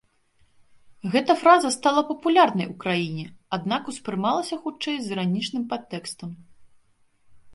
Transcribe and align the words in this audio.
Гэта 1.15 1.31
фраза 1.41 1.69
стала 1.75 2.01
папулярнай 2.11 2.67
у 2.71 2.73
краіне, 2.83 3.25
аднак 3.59 3.91
успрымалася 3.93 4.55
хутчэй 4.63 4.97
з 5.03 5.13
іранічным 5.17 5.63
падтэкстам. 5.75 6.31